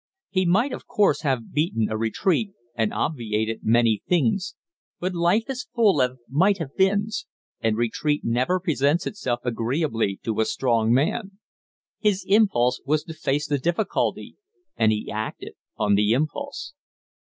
He 0.31 0.47
might, 0.47 0.71
of 0.73 0.87
course, 0.87 1.21
have 1.21 1.53
beaten 1.53 1.87
a 1.87 1.95
retreat 1.95 2.53
and 2.73 2.91
obviated 2.91 3.59
many 3.61 4.01
things; 4.07 4.55
but 4.99 5.13
life 5.13 5.47
is 5.47 5.67
full 5.75 6.01
of 6.01 6.17
might 6.27 6.57
have 6.57 6.75
beens, 6.75 7.27
and 7.59 7.77
retreat 7.77 8.21
never 8.23 8.59
presents 8.59 9.05
itself 9.05 9.41
agreeably 9.43 10.19
to 10.23 10.39
a 10.39 10.45
strong 10.45 10.91
man. 10.91 11.37
His 11.99 12.25
impulse 12.27 12.81
was 12.83 13.03
to 13.03 13.13
face 13.13 13.45
the 13.45 13.59
difficulty, 13.59 14.37
and 14.75 14.91
he 14.91 15.11
acted 15.11 15.53
on 15.77 15.93
the 15.93 16.13
impulse. 16.13 16.73